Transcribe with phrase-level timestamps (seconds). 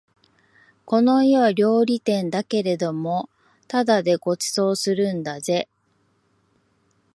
[0.83, 3.29] この家は料理店だけれども
[3.67, 5.69] ただでご馳走するんだぜ